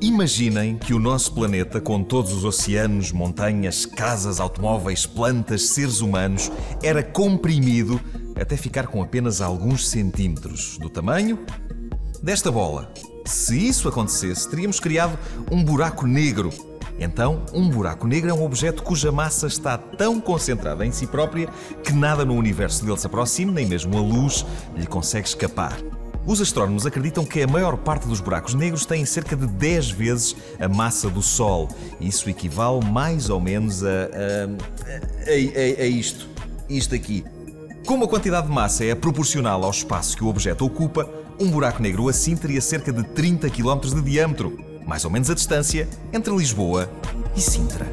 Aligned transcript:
Imaginem 0.00 0.76
que 0.76 0.92
o 0.92 0.98
nosso 0.98 1.32
planeta, 1.32 1.80
com 1.80 2.02
todos 2.02 2.32
os 2.32 2.44
oceanos, 2.44 3.12
montanhas, 3.12 3.86
casas, 3.86 4.40
automóveis, 4.40 5.06
plantas, 5.06 5.68
seres 5.68 6.00
humanos, 6.00 6.52
era 6.82 7.02
comprimido 7.02 7.98
até 8.38 8.58
ficar 8.58 8.88
com 8.88 9.02
apenas 9.02 9.40
alguns 9.40 9.88
centímetros 9.88 10.76
do 10.78 10.90
tamanho 10.90 11.38
desta 12.22 12.50
bola. 12.50 12.92
Se 13.24 13.56
isso 13.68 13.88
acontecesse, 13.88 14.48
teríamos 14.48 14.78
criado 14.78 15.18
um 15.50 15.64
buraco 15.64 16.06
negro. 16.06 16.50
Então, 16.98 17.42
um 17.52 17.68
buraco 17.68 18.06
negro 18.06 18.30
é 18.30 18.34
um 18.34 18.44
objeto 18.44 18.82
cuja 18.82 19.10
massa 19.10 19.46
está 19.46 19.78
tão 19.78 20.20
concentrada 20.20 20.84
em 20.84 20.92
si 20.92 21.06
própria 21.06 21.48
que 21.82 21.92
nada 21.92 22.24
no 22.24 22.34
universo 22.34 22.84
dele 22.84 22.98
se 22.98 23.06
aproxime, 23.06 23.50
nem 23.50 23.66
mesmo 23.66 23.96
a 23.96 24.00
luz 24.00 24.44
lhe 24.76 24.86
consegue 24.86 25.26
escapar. 25.26 25.76
Os 26.26 26.40
astrónomos 26.40 26.84
acreditam 26.84 27.24
que 27.24 27.40
a 27.40 27.46
maior 27.46 27.76
parte 27.76 28.08
dos 28.08 28.18
buracos 28.18 28.52
negros 28.52 28.84
têm 28.84 29.06
cerca 29.06 29.36
de 29.36 29.46
10 29.46 29.92
vezes 29.92 30.34
a 30.58 30.68
massa 30.68 31.08
do 31.08 31.22
Sol. 31.22 31.68
Isso 32.00 32.28
equivale 32.28 32.84
mais 32.84 33.30
ou 33.30 33.40
menos 33.40 33.84
a, 33.84 33.88
a, 33.88 35.30
a, 35.30 35.82
a 35.82 35.86
isto. 35.86 36.28
Isto 36.68 36.96
aqui. 36.96 37.24
Como 37.86 38.04
a 38.04 38.08
quantidade 38.08 38.48
de 38.48 38.52
massa 38.52 38.84
é 38.84 38.92
proporcional 38.96 39.62
ao 39.62 39.70
espaço 39.70 40.16
que 40.16 40.24
o 40.24 40.26
objeto 40.26 40.66
ocupa, 40.66 41.08
um 41.38 41.48
buraco 41.48 41.80
negro 41.80 42.08
assim 42.08 42.36
teria 42.36 42.60
cerca 42.60 42.92
de 42.92 43.04
30 43.04 43.48
km 43.48 43.78
de 43.82 44.02
diâmetro, 44.02 44.58
mais 44.84 45.04
ou 45.04 45.10
menos 45.12 45.30
a 45.30 45.34
distância 45.34 45.88
entre 46.12 46.34
Lisboa 46.34 46.90
e 47.36 47.40
Sintra. 47.40 47.86